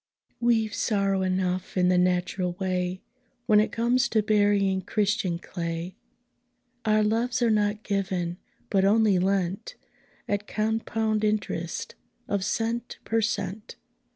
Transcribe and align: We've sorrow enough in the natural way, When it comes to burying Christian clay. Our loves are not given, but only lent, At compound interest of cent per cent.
We've 0.39 0.73
sorrow 0.73 1.21
enough 1.21 1.77
in 1.77 1.89
the 1.89 1.97
natural 1.99 2.53
way, 2.53 3.03
When 3.45 3.59
it 3.59 3.71
comes 3.71 4.09
to 4.09 4.23
burying 4.23 4.81
Christian 4.81 5.37
clay. 5.37 5.95
Our 6.85 7.03
loves 7.03 7.43
are 7.43 7.51
not 7.51 7.83
given, 7.83 8.37
but 8.71 8.83
only 8.83 9.19
lent, 9.19 9.75
At 10.27 10.47
compound 10.47 11.23
interest 11.23 11.93
of 12.27 12.43
cent 12.43 12.97
per 13.05 13.21
cent. 13.21 13.75